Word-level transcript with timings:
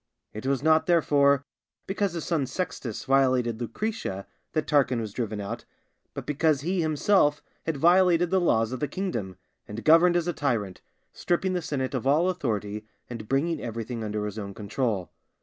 It 0.33 0.47
was 0.47 0.63
not, 0.63 0.87
therefore, 0.87 1.45
because 1.85 2.13
his 2.13 2.25
son 2.25 2.47
Sextus 2.47 3.03
violated 3.05 3.61
Lucretia 3.61 4.25
that 4.53 4.65
Tarquin 4.65 4.99
was 4.99 5.13
driven 5.13 5.39
out, 5.39 5.63
but 6.15 6.25
because 6.25 6.61
he 6.61 6.81
himself 6.81 7.43
had 7.67 7.77
violated 7.77 8.31
the 8.31 8.41
laws 8.41 8.71
of 8.71 8.79
the 8.79 8.87
kingdom, 8.87 9.37
and 9.67 9.83
governed 9.85 10.15
as 10.15 10.27
a 10.27 10.33
tyrant, 10.33 10.81
stripping 11.13 11.53
the 11.53 11.61
senate 11.61 11.93
of 11.93 12.07
all 12.07 12.29
authority, 12.31 12.87
and 13.11 13.29
bringing 13.29 13.61
everything 13.61 14.03
under 14.03 14.25
his 14.25 14.39
own 14.39 14.55
control. 14.55 15.11